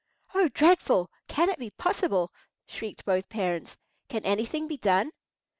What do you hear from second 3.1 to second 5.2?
parents. "Can anything be done?"